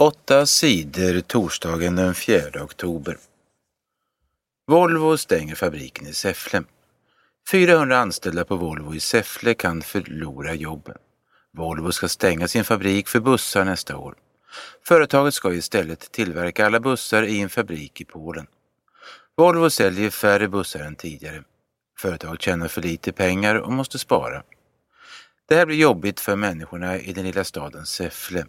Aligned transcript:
Åtta 0.00 0.46
sidor 0.46 1.20
torsdagen 1.20 1.96
den 1.96 2.14
4 2.14 2.62
oktober. 2.62 3.18
Volvo 4.66 5.16
stänger 5.16 5.54
fabriken 5.54 6.06
i 6.06 6.12
Säffle. 6.12 6.62
400 7.50 7.98
anställda 7.98 8.44
på 8.44 8.56
Volvo 8.56 8.94
i 8.94 9.00
Säffle 9.00 9.54
kan 9.54 9.82
förlora 9.82 10.54
jobben. 10.54 10.96
Volvo 11.52 11.92
ska 11.92 12.08
stänga 12.08 12.48
sin 12.48 12.64
fabrik 12.64 13.08
för 13.08 13.20
bussar 13.20 13.64
nästa 13.64 13.96
år. 13.96 14.14
Företaget 14.84 15.34
ska 15.34 15.54
istället 15.54 16.12
tillverka 16.12 16.66
alla 16.66 16.80
bussar 16.80 17.22
i 17.22 17.40
en 17.40 17.50
fabrik 17.50 18.00
i 18.00 18.04
Polen. 18.04 18.46
Volvo 19.36 19.70
säljer 19.70 20.10
färre 20.10 20.48
bussar 20.48 20.80
än 20.80 20.96
tidigare. 20.96 21.42
Företaget 21.98 22.42
tjänar 22.42 22.68
för 22.68 22.82
lite 22.82 23.12
pengar 23.12 23.54
och 23.54 23.72
måste 23.72 23.98
spara. 23.98 24.42
Det 25.48 25.54
här 25.54 25.66
blir 25.66 25.76
jobbigt 25.76 26.20
för 26.20 26.36
människorna 26.36 26.98
i 26.98 27.12
den 27.12 27.24
lilla 27.24 27.44
staden 27.44 27.86
Säffle. 27.86 28.46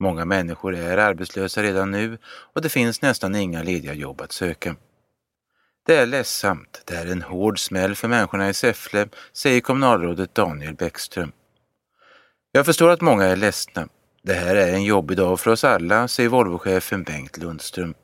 Många 0.00 0.24
människor 0.24 0.74
är 0.74 0.98
arbetslösa 0.98 1.62
redan 1.62 1.90
nu 1.90 2.18
och 2.26 2.62
det 2.62 2.68
finns 2.68 3.02
nästan 3.02 3.34
inga 3.34 3.62
lediga 3.62 3.94
jobb 3.94 4.20
att 4.20 4.32
söka. 4.32 4.76
Det 5.86 5.96
är 5.96 6.06
ledsamt, 6.06 6.82
det 6.84 6.94
är 6.94 7.06
en 7.06 7.22
hård 7.22 7.58
smäll 7.58 7.94
för 7.94 8.08
människorna 8.08 8.48
i 8.48 8.54
Säffle, 8.54 9.08
säger 9.32 9.60
kommunalrådet 9.60 10.34
Daniel 10.34 10.74
Bäckström. 10.74 11.32
Jag 12.52 12.66
förstår 12.66 12.90
att 12.90 13.00
många 13.00 13.24
är 13.24 13.36
ledsna. 13.36 13.88
Det 14.22 14.34
här 14.34 14.56
är 14.56 14.74
en 14.74 14.84
jobbig 14.84 15.16
dag 15.16 15.40
för 15.40 15.50
oss 15.50 15.64
alla, 15.64 16.08
säger 16.08 16.28
Volvochefen 16.28 17.02
Bengt 17.02 17.36
Lundström. 17.36 17.94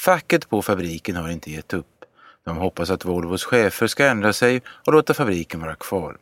Facket 0.00 0.48
på 0.48 0.62
fabriken 0.62 1.16
har 1.16 1.28
inte 1.28 1.50
gett 1.50 1.74
upp. 1.74 2.04
De 2.44 2.56
hoppas 2.56 2.90
att 2.90 3.04
Volvos 3.04 3.44
chefer 3.44 3.86
ska 3.86 4.06
ändra 4.06 4.32
sig 4.32 4.62
och 4.66 4.92
låta 4.92 5.14
fabriken 5.14 5.60
vara 5.60 5.74
kvar. 5.74 6.18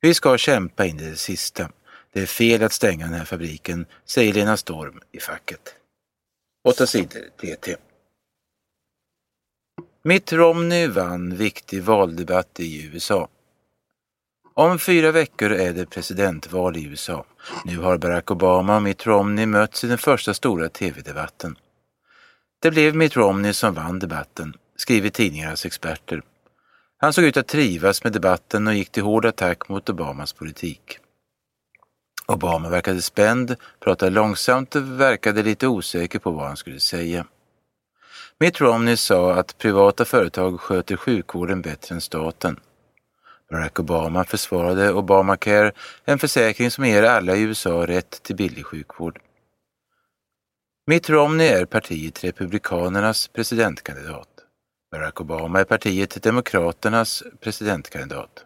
Vi 0.00 0.14
ska 0.14 0.38
kämpa 0.38 0.86
in 0.86 1.00
i 1.00 1.10
det 1.10 1.16
sista. 1.16 1.70
Det 2.12 2.20
är 2.20 2.26
fel 2.26 2.62
att 2.62 2.72
stänga 2.72 3.04
den 3.04 3.14
här 3.14 3.24
fabriken, 3.24 3.86
säger 4.04 4.32
Lena 4.32 4.56
Storm 4.56 5.00
i 5.12 5.20
facket. 5.20 5.74
Åtta 6.64 6.86
sidor 6.86 7.22
TT. 7.40 7.76
Mitt 10.02 10.32
Romney 10.32 10.86
vann 10.86 11.36
viktig 11.36 11.82
valdebatt 11.82 12.60
i 12.60 12.86
USA. 12.86 13.28
Om 14.54 14.78
fyra 14.78 15.12
veckor 15.12 15.52
är 15.52 15.72
det 15.72 15.86
presidentval 15.86 16.76
i 16.76 16.84
USA. 16.84 17.24
Nu 17.64 17.78
har 17.78 17.98
Barack 17.98 18.30
Obama 18.30 18.76
och 18.76 18.82
Mitt 18.82 19.06
Romney 19.06 19.46
mötts 19.46 19.84
i 19.84 19.86
den 19.86 19.98
första 19.98 20.34
stora 20.34 20.68
tv-debatten. 20.68 21.56
Det 22.62 22.70
blev 22.70 22.96
Mitt 22.96 23.16
Romney 23.16 23.52
som 23.52 23.74
vann 23.74 23.98
debatten, 23.98 24.54
skriver 24.76 25.10
tidningarnas 25.10 25.66
experter. 25.66 26.22
Han 26.96 27.12
såg 27.12 27.24
ut 27.24 27.36
att 27.36 27.46
trivas 27.46 28.04
med 28.04 28.12
debatten 28.12 28.66
och 28.66 28.74
gick 28.74 28.90
till 28.90 29.02
hård 29.02 29.26
attack 29.26 29.68
mot 29.68 29.88
Obamas 29.88 30.32
politik. 30.32 30.98
Obama 32.32 32.68
verkade 32.68 33.02
spänd, 33.02 33.56
pratade 33.80 34.10
långsamt 34.10 34.76
och 34.76 35.00
verkade 35.00 35.42
lite 35.42 35.66
osäker 35.66 36.18
på 36.18 36.30
vad 36.30 36.46
han 36.46 36.56
skulle 36.56 36.80
säga. 36.80 37.24
Mitt 38.40 38.60
Romney 38.60 38.96
sa 38.96 39.34
att 39.34 39.58
privata 39.58 40.04
företag 40.04 40.60
sköter 40.60 40.96
sjukvården 40.96 41.62
bättre 41.62 41.94
än 41.94 42.00
staten. 42.00 42.60
Barack 43.50 43.80
Obama 43.80 44.24
försvarade 44.24 44.92
Obamacare, 44.92 45.72
en 46.04 46.18
försäkring 46.18 46.70
som 46.70 46.84
ger 46.84 47.02
alla 47.02 47.36
i 47.36 47.40
USA 47.40 47.86
rätt 47.86 48.22
till 48.22 48.36
billig 48.36 48.66
sjukvård. 48.66 49.18
Mitt 50.86 51.10
Romney 51.10 51.48
är 51.48 51.64
partiet 51.64 52.24
Republikanernas 52.24 53.28
presidentkandidat. 53.28 54.28
Barack 54.92 55.20
Obama 55.20 55.60
är 55.60 55.64
partiet 55.64 56.22
Demokraternas 56.22 57.22
presidentkandidat. 57.40 58.44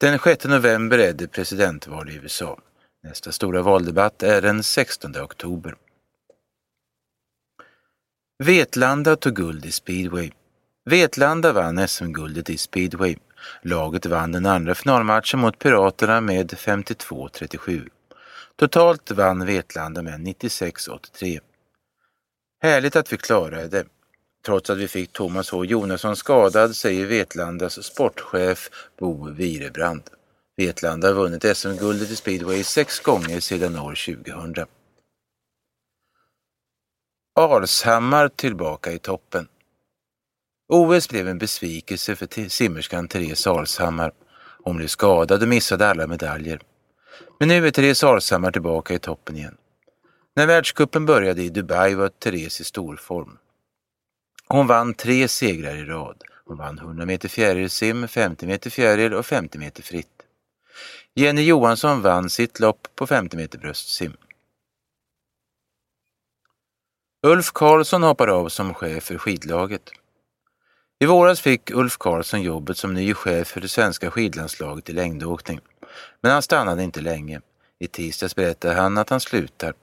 Den 0.00 0.18
6 0.18 0.44
november 0.44 0.98
är 0.98 1.12
det 1.12 1.28
presidentval 1.28 2.10
i 2.10 2.14
USA. 2.14 2.58
Nästa 3.02 3.32
stora 3.32 3.62
valdebatt 3.62 4.22
är 4.22 4.42
den 4.42 4.62
16 4.62 5.16
oktober. 5.16 5.74
Vetlanda 8.38 9.16
tog 9.16 9.36
guld 9.36 9.66
i 9.66 9.70
speedway. 9.70 10.30
Vetlanda 10.84 11.52
vann 11.52 11.88
SM-guldet 11.88 12.50
i 12.50 12.56
speedway. 12.56 13.16
Laget 13.62 14.06
vann 14.06 14.32
den 14.32 14.46
andra 14.46 14.74
finalmatchen 14.74 15.40
mot 15.40 15.58
Piraterna 15.58 16.20
med 16.20 16.52
52-37. 16.52 17.88
Totalt 18.56 19.10
vann 19.10 19.46
Vetlanda 19.46 20.02
med 20.02 20.20
96-83. 20.20 21.40
Härligt 22.62 22.96
att 22.96 23.12
vi 23.12 23.16
klarade 23.16 23.68
det. 23.68 23.84
Trots 24.46 24.70
att 24.70 24.78
vi 24.78 24.88
fick 24.88 25.12
Thomas 25.12 25.50
H 25.50 25.64
Jonasson 25.64 26.16
skadad, 26.16 26.76
säger 26.76 27.06
Vetlandas 27.06 27.84
sportchef 27.84 28.70
Bo 28.98 29.30
Virebrand. 29.30 30.02
Vetlanda 30.56 31.08
har 31.08 31.14
vunnit 31.14 31.56
SM-guldet 31.56 32.10
i 32.10 32.16
speedway 32.16 32.64
sex 32.64 33.00
gånger 33.00 33.40
sedan 33.40 33.78
år 33.78 34.14
2000. 34.24 34.66
Alshammar 37.34 38.28
tillbaka 38.28 38.92
i 38.92 38.98
toppen. 38.98 39.48
OS 40.68 41.08
blev 41.08 41.28
en 41.28 41.38
besvikelse 41.38 42.16
för 42.16 42.48
simmerskan 42.48 43.08
Therese 43.08 43.46
Alshammar. 43.46 44.12
Hon 44.64 44.76
blev 44.76 44.86
skadad 44.86 45.42
och 45.42 45.48
missade 45.48 45.88
alla 45.88 46.06
medaljer. 46.06 46.60
Men 47.38 47.48
nu 47.48 47.66
är 47.66 47.70
Therese 47.70 48.04
Alshammar 48.04 48.52
tillbaka 48.52 48.94
i 48.94 48.98
toppen 48.98 49.36
igen. 49.36 49.56
När 50.36 50.46
världskuppen 50.46 51.06
började 51.06 51.42
i 51.42 51.48
Dubai 51.48 51.94
var 51.94 52.08
Therese 52.08 52.60
i 52.60 52.64
storform. 52.64 53.38
Hon 54.52 54.66
vann 54.66 54.94
tre 54.94 55.28
segrar 55.28 55.74
i 55.74 55.84
rad. 55.84 56.22
Hon 56.44 56.58
vann 56.58 56.78
100 56.78 57.06
meter 57.06 57.28
fjärilsim, 57.28 58.08
50 58.08 58.46
meter 58.46 58.70
fjäril 58.70 59.14
och 59.14 59.26
50 59.26 59.58
meter 59.58 59.82
fritt. 59.82 60.22
Jenny 61.14 61.42
Johansson 61.42 62.02
vann 62.02 62.30
sitt 62.30 62.60
lopp 62.60 62.88
på 62.94 63.06
50 63.06 63.36
meter 63.36 63.58
bröstsim. 63.58 64.16
Ulf 67.26 67.52
Karlsson 67.52 68.02
hoppar 68.02 68.28
av 68.28 68.48
som 68.48 68.74
chef 68.74 69.04
för 69.04 69.18
skidlaget. 69.18 69.90
I 71.00 71.06
våras 71.06 71.40
fick 71.40 71.70
Ulf 71.70 71.98
Karlsson 71.98 72.42
jobbet 72.42 72.78
som 72.78 72.94
ny 72.94 73.14
chef 73.14 73.48
för 73.48 73.60
det 73.60 73.68
svenska 73.68 74.10
skidlandslaget 74.10 74.90
i 74.90 74.92
längdåkning. 74.92 75.60
Men 76.20 76.32
han 76.32 76.42
stannade 76.42 76.82
inte 76.82 77.00
länge. 77.00 77.40
I 77.78 77.86
tisdags 77.86 78.36
berättade 78.36 78.74
han 78.74 78.98
att 78.98 79.10
han 79.10 79.20
slutar. 79.20 79.74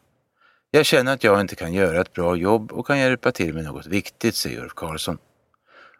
Jag 0.71 0.85
känner 0.85 1.13
att 1.13 1.23
jag 1.23 1.41
inte 1.41 1.55
kan 1.55 1.73
göra 1.73 2.01
ett 2.01 2.13
bra 2.13 2.35
jobb 2.35 2.71
och 2.71 2.87
kan 2.87 2.99
hjälpa 2.99 3.31
till 3.31 3.53
med 3.53 3.63
något 3.63 3.85
viktigt, 3.85 4.35
säger 4.35 4.61
Ulf 4.61 4.73
Karlsson. 4.73 5.17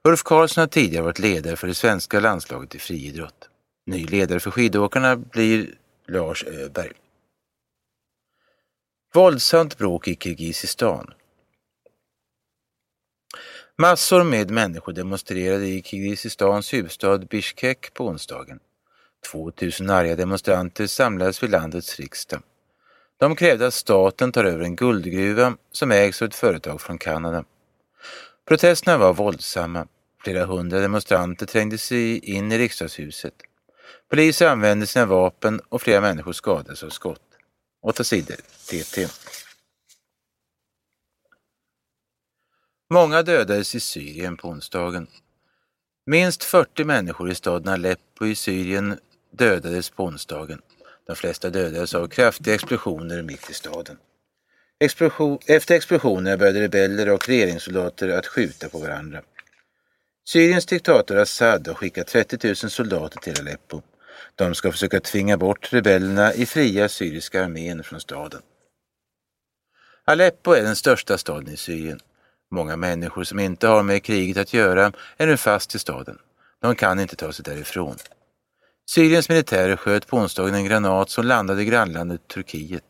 Ulf 0.04 0.24
Karlsson 0.24 0.62
har 0.62 0.68
tidigare 0.68 1.04
varit 1.04 1.20
ledare 1.20 1.56
för 1.56 1.68
det 1.68 1.76
svenska 1.76 2.20
landslaget 2.20 2.76
i 2.76 2.80
friidrott. 2.80 3.50
Ny 3.86 4.06
ledare 4.06 4.40
för 4.40 4.52
skidåkarna 4.52 5.16
blir 5.16 5.76
Lars 6.08 6.44
Öberg. 6.44 6.92
Våldsamt 9.14 9.78
bråk 9.78 10.08
i 10.08 10.16
Kirgizistan. 10.16 11.14
Massor 13.78 14.24
med 14.24 14.52
människor 14.52 14.94
demonstrerade 14.94 15.68
i 15.68 15.82
Kirgizistans 15.82 16.74
huvudstad 16.74 17.18
Bishkek 17.18 17.94
på 17.94 18.08
onsdagen. 18.08 18.60
2000 19.32 19.90
arga 19.90 20.16
demonstranter 20.16 20.88
samlades 20.88 21.44
vid 21.44 21.50
landets 21.50 22.00
riksdag. 22.00 22.42
De 23.18 23.36
krävde 23.36 23.68
att 23.68 23.74
staten 23.74 24.32
tar 24.32 24.44
över 24.46 24.64
en 24.64 24.76
guldgruva 24.76 25.58
som 25.72 25.92
ägs 25.92 26.22
av 26.22 26.28
ett 26.28 26.36
företag 26.36 26.82
från 26.82 26.98
Kanada. 26.98 27.44
Protesterna 28.48 28.98
var 28.98 29.14
våldsamma. 29.14 29.88
Flera 30.24 30.46
hundra 30.46 30.80
demonstranter 30.80 31.46
trängde 31.46 31.78
sig 31.78 32.20
in 32.20 32.52
i 32.52 32.58
riksdagshuset. 32.58 33.34
Poliser 34.10 34.48
använde 34.48 34.88
sina 34.88 35.06
vapen 35.06 35.62
och 35.70 35.82
flera 35.82 36.02
människor 36.02 36.34
skadades 36.34 36.84
av 36.84 36.90
skott. 36.90 37.22
Åtta 37.82 38.04
sidor 38.04 38.36
TT. 38.70 39.08
Många 42.90 43.24
dödades 43.24 43.76
i 43.76 43.80
Syrien 43.80 44.38
på 44.38 44.48
onsdagen. 44.48 45.08
Minst 46.06 46.44
40 46.44 46.84
människor 46.84 47.32
i 47.32 47.36
staden 47.36 47.74
Aleppo 47.74 48.26
i 48.26 48.36
Syrien 48.36 49.00
dödades 49.32 49.90
på 49.90 50.04
onsdagen. 50.04 50.62
De 51.08 51.16
flesta 51.16 51.50
dödades 51.50 51.94
av 51.96 52.08
kraftiga 52.08 52.56
explosioner 52.56 53.22
mitt 53.22 53.50
i 53.50 53.54
staden. 53.54 53.98
Explosion, 54.80 55.40
efter 55.46 55.76
explosionerna 55.76 56.38
började 56.38 56.62
rebeller 56.62 57.10
och 57.10 57.28
regeringssoldater 57.28 58.10
att 58.10 58.28
skjuta 58.28 58.70
på 58.70 58.80
varandra. 58.80 59.22
Syriens 60.26 60.66
diktator 60.66 61.18
Assad 61.18 61.68
har 61.68 61.74
skickat 61.74 62.08
30 62.08 62.48
000 62.48 62.56
soldater 62.56 63.20
till 63.20 63.40
Aleppo. 63.40 63.82
De 64.36 64.56
ska 64.56 64.72
försöka 64.72 65.00
tvinga 65.00 65.38
bort 65.38 65.74
rebellerna 65.74 66.34
i 66.34 66.46
fria 66.46 66.90
syriska 66.90 67.44
armén 67.44 67.84
från 67.84 68.00
staden. 68.00 68.42
Aleppo 70.06 70.52
är 70.52 70.64
den 70.64 70.76
största 70.76 71.18
staden 71.18 71.54
i 71.54 71.58
Syrien. 71.58 72.00
Många 72.52 72.76
människor 72.76 73.24
som 73.24 73.40
inte 73.40 73.68
har 73.68 73.84
med 73.84 74.04
kriget 74.04 74.38
att 74.38 74.54
göra 74.54 74.92
är 75.18 75.28
nu 75.28 75.38
fast 75.38 75.76
i 75.76 75.80
staden. 75.80 76.20
De 76.62 76.76
kan 76.76 77.00
inte 77.00 77.16
ta 77.16 77.34
sig 77.34 77.44
därifrån. 77.44 77.96
Syriens 78.90 79.30
militärer 79.30 79.76
sköt 79.76 80.08
på 80.08 80.18
onsdagen 80.18 80.54
en 80.54 80.66
granat 80.66 81.10
som 81.10 81.26
landade 81.26 81.62
i 81.62 81.66
grannlandet 81.66 82.28
Turkiet. 82.28 82.84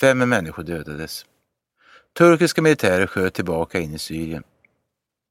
Fem 0.00 0.18
människor 0.18 0.62
dödades. 0.62 1.26
Turkiska 2.18 2.62
militärer 2.62 3.06
sköt 3.06 3.34
tillbaka 3.34 3.80
in 3.80 3.94
i 3.94 3.98
Syrien. 3.98 4.42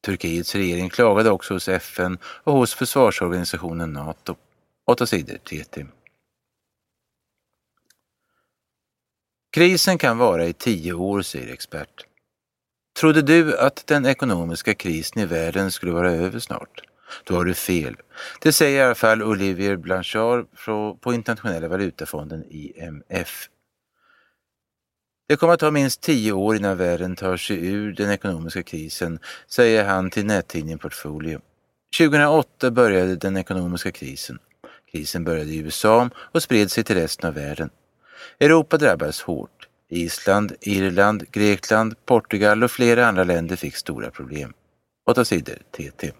Turkiets 0.05 0.55
regering 0.55 0.89
klagade 0.89 1.29
också 1.29 1.53
hos 1.53 1.67
FN 1.67 2.17
och 2.23 2.53
hos 2.53 2.73
försvarsorganisationen 2.73 3.93
NATO. 3.93 4.35
Åtta 4.85 5.05
sidor 5.05 5.37
TT. 5.37 5.85
Krisen 9.51 9.97
kan 9.97 10.17
vara 10.17 10.45
i 10.45 10.53
tio 10.53 10.93
år, 10.93 11.21
säger 11.21 11.53
expert. 11.53 12.05
Trodde 12.99 13.21
du 13.21 13.57
att 13.57 13.87
den 13.87 14.05
ekonomiska 14.05 14.73
krisen 14.73 15.21
i 15.21 15.25
världen 15.25 15.71
skulle 15.71 15.91
vara 15.91 16.11
över 16.11 16.39
snart? 16.39 16.92
Då 17.23 17.35
har 17.35 17.45
du 17.45 17.53
fel. 17.53 17.95
Det 18.41 18.51
säger 18.51 18.79
i 18.79 18.83
alla 18.83 18.95
fall 18.95 19.23
Olivier 19.23 19.75
Blanchard 19.75 20.45
på 21.01 21.13
Internationella 21.13 21.67
valutafonden 21.67 22.43
IMF. 22.49 23.49
Det 25.27 25.35
kommer 25.35 25.53
att 25.53 25.59
ta 25.59 25.71
minst 25.71 26.01
tio 26.01 26.31
år 26.31 26.55
innan 26.55 26.77
världen 26.77 27.15
tar 27.15 27.37
sig 27.37 27.65
ur 27.65 27.93
den 27.93 28.11
ekonomiska 28.11 28.63
krisen, 28.63 29.19
säger 29.47 29.85
han 29.85 30.09
till 30.09 30.25
nättidningen 30.25 30.79
Portfolio. 30.79 31.41
2008 31.97 32.71
började 32.71 33.15
den 33.15 33.37
ekonomiska 33.37 33.91
krisen. 33.91 34.39
Krisen 34.91 35.23
började 35.23 35.49
i 35.49 35.57
USA 35.57 36.09
och 36.15 36.43
spred 36.43 36.71
sig 36.71 36.83
till 36.83 36.95
resten 36.95 37.27
av 37.27 37.33
världen. 37.33 37.69
Europa 38.39 38.77
drabbades 38.77 39.21
hårt. 39.21 39.67
Island, 39.89 40.53
Irland, 40.61 41.31
Grekland, 41.31 42.05
Portugal 42.05 42.63
och 42.63 42.71
flera 42.71 43.07
andra 43.07 43.23
länder 43.23 43.55
fick 43.55 43.75
stora 43.75 44.11
problem. 44.11 44.53
8 45.09 45.25
sidor 45.25 45.57
TT. 45.71 46.11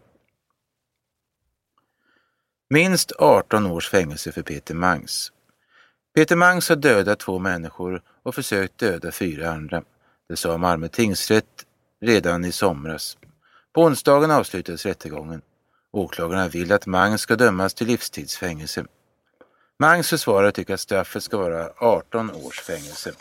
Minst 2.74 3.12
18 3.20 3.66
års 3.66 3.90
fängelse 3.90 4.32
för 4.32 4.42
Peter 4.42 4.76
Mangs. 4.76 5.32
Peter 6.16 6.36
Mangs 6.36 6.70
har 6.70 6.76
dödat 6.76 7.20
två 7.20 7.40
människor 7.40 8.02
och 8.24 8.36
försökt 8.36 8.78
döda 8.78 9.12
fyra 9.12 9.52
andra. 9.52 9.84
Det 10.30 10.36
sa 10.36 10.58
Malmö 10.58 10.88
tingsrätt 10.88 11.66
redan 12.02 12.46
i 12.46 12.52
somras. 12.52 13.18
På 13.74 13.84
onsdagen 13.84 14.32
avslutades 14.32 14.86
rättegången. 14.86 15.42
Åklagarna 15.92 16.48
vill 16.48 16.72
att 16.72 16.86
Mangs 16.86 17.22
ska 17.22 17.36
dömas 17.36 17.74
till 17.74 17.88
livstidsfängelse. 17.88 18.86
Mangs 19.80 20.10
försvarare 20.10 20.52
tycker 20.52 20.74
att 20.74 20.80
straffet 20.80 21.24
ska 21.24 21.38
vara 21.38 21.70
18 21.78 22.32
års 22.32 22.62
fängelse. 22.62 23.12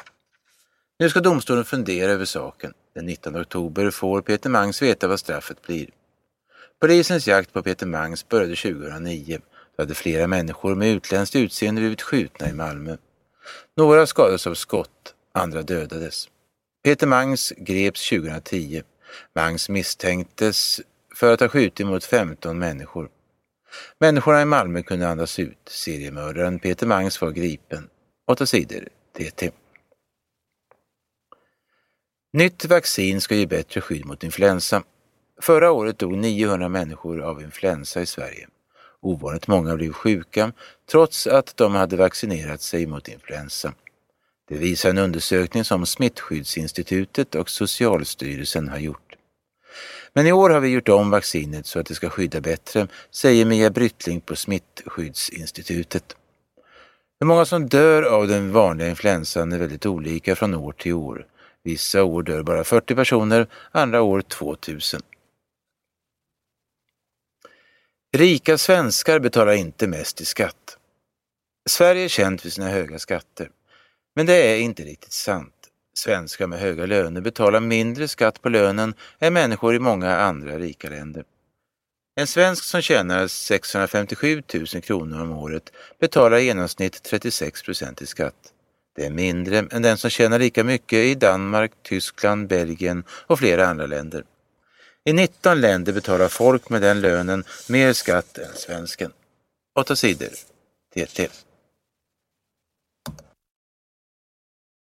Nu 0.99 1.11
ska 1.11 1.21
domstolen 1.21 1.65
fundera 1.65 2.13
över 2.13 2.25
saken. 2.25 2.73
Den 2.95 3.07
19 3.07 3.41
oktober 3.41 3.91
får 3.91 4.23
Peter 4.23 4.51
Mangs 4.51 4.83
veta 4.83 5.09
vad 5.09 5.21
straffet 5.21 5.63
blir. 5.63 5.91
Polisens 6.83 7.29
jakt 7.29 7.53
på 7.53 7.63
Peter 7.63 7.87
Mangs 7.87 8.29
började 8.29 8.57
2009. 8.57 9.39
Då 9.77 9.83
hade 9.83 9.95
flera 9.95 10.27
människor 10.27 10.75
med 10.75 10.89
utländskt 10.89 11.37
utseende 11.37 11.81
blivit 11.81 12.03
skjutna 12.03 12.49
i 12.49 12.53
Malmö. 12.53 12.97
Några 13.77 14.07
skadades 14.07 14.47
av 14.47 14.55
skott, 14.55 15.15
andra 15.33 15.63
dödades. 15.63 16.29
Peter 16.85 17.07
Mangs 17.07 17.53
greps 17.57 18.09
2010. 18.09 18.83
Mangs 19.35 19.69
misstänktes 19.69 20.81
för 21.15 21.33
att 21.33 21.41
ha 21.41 21.49
skjutit 21.49 21.87
mot 21.87 22.05
15 22.05 22.59
människor. 22.59 23.09
Människorna 23.99 24.43
i 24.43 24.45
Malmö 24.45 24.83
kunde 24.83 25.09
andas 25.09 25.39
ut. 25.39 25.59
Seriemördaren 25.67 26.59
Peter 26.59 26.87
Mangs 26.87 27.21
var 27.21 27.31
gripen. 27.31 27.89
8 28.27 28.47
sidor 28.47 28.89
TT. 29.19 29.51
Nytt 32.33 32.65
vaccin 32.65 33.21
ska 33.21 33.35
ge 33.35 33.47
bättre 33.47 33.81
skydd 33.81 34.05
mot 34.05 34.25
influensa. 34.25 34.83
Förra 35.43 35.71
året 35.71 35.99
dog 35.99 36.13
900 36.13 36.69
människor 36.69 37.21
av 37.21 37.43
influensa 37.43 38.03
i 38.03 38.07
Sverige. 38.07 38.49
Ovanligt 39.01 39.47
många 39.47 39.77
blev 39.77 39.93
sjuka 39.93 40.53
trots 40.91 41.27
att 41.27 41.57
de 41.57 41.75
hade 41.75 41.97
vaccinerat 41.97 42.63
sig 42.63 42.87
mot 42.87 43.09
influensa. 43.09 43.73
Det 44.49 44.55
visar 44.55 44.91
en 44.91 44.99
undersökning 44.99 45.65
som 45.65 45.87
Smittskyddsinstitutet 45.87 47.35
och 47.35 47.51
Socialstyrelsen 47.51 48.69
har 48.69 48.79
gjort. 48.79 49.15
Men 50.13 50.27
i 50.27 50.33
år 50.33 50.51
har 50.51 50.61
vi 50.61 50.69
gjort 50.69 50.89
om 50.89 51.11
vaccinet 51.11 51.67
så 51.67 51.79
att 51.79 51.87
det 51.87 51.95
ska 51.95 52.11
skydda 52.11 52.41
bättre, 52.41 52.89
säger 53.11 53.45
Mia 53.45 53.71
Bryttling 53.71 54.21
på 54.21 54.37
Smittskyddsinstitutet. 54.37 56.17
Hur 57.21 57.27
många 57.27 57.45
som 57.45 57.69
dör 57.69 58.03
av 58.03 58.29
den 58.29 58.53
vanliga 58.53 58.89
influensan 58.89 59.53
är 59.53 59.59
väldigt 59.59 59.87
olika 59.87 60.37
från 60.37 60.55
år 60.55 60.73
till 60.73 60.95
år. 60.95 61.27
Vissa 61.63 62.03
år 62.03 62.23
dör 62.23 62.43
bara 62.43 62.65
40 62.65 62.95
personer, 62.95 63.47
andra 63.73 64.03
år 64.03 64.23
2000. 64.23 65.03
Rika 68.17 68.59
svenskar 68.59 69.19
betalar 69.19 69.53
inte 69.53 69.87
mest 69.87 70.21
i 70.21 70.25
skatt. 70.25 70.77
Sverige 71.71 72.05
är 72.05 72.09
känt 72.09 72.43
för 72.43 72.49
sina 72.49 72.69
höga 72.69 72.99
skatter. 72.99 73.51
Men 74.17 74.27
det 74.27 74.33
är 74.35 74.61
inte 74.61 74.83
riktigt 74.83 75.13
sant. 75.13 75.55
Svenskar 75.95 76.47
med 76.47 76.59
höga 76.61 76.87
löner 76.87 77.21
betalar 77.21 77.61
mindre 77.61 78.09
skatt 78.09 78.43
på 78.43 78.49
lönen 78.49 78.95
än 79.19 79.33
människor 79.33 79.75
i 79.75 79.79
många 79.79 80.17
andra 80.17 80.59
rika 80.59 80.91
länder. 80.91 81.25
En 82.17 82.27
svensk 82.27 82.65
som 82.65 82.83
tjänar 82.83 83.27
657 83.27 84.43
000 84.55 84.67
kronor 84.67 85.23
om 85.23 85.33
året 85.33 85.73
betalar 86.01 86.37
i 86.37 86.45
genomsnitt 86.45 87.03
36 87.03 87.63
procent 87.63 88.03
i 88.03 88.07
skatt. 88.07 88.53
Det 88.97 89.07
är 89.07 89.11
mindre 89.11 89.59
än 89.59 89.83
den 89.83 89.99
som 89.99 90.11
tjänar 90.11 90.39
lika 90.39 90.65
mycket 90.65 90.99
i 90.99 91.15
Danmark, 91.15 91.73
Tyskland, 91.83 92.49
Belgien 92.49 93.05
och 93.09 93.39
flera 93.39 93.67
andra 93.67 93.87
länder. 93.87 94.25
I 95.05 95.13
19 95.13 95.61
länder 95.61 95.93
betalar 95.93 96.29
folk 96.29 96.69
med 96.69 96.83
den 96.83 97.01
lönen 97.01 97.45
mer 97.69 97.93
skatt 97.93 98.39
än 98.39 98.55
svensken. 98.55 99.13
8 99.75 99.97
sidor. 99.97 100.29
TT. 100.95 101.29